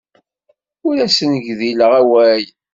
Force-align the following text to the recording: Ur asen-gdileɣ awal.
Ur 0.87 0.95
asen-gdileɣ 1.05 1.91
awal. 2.01 2.43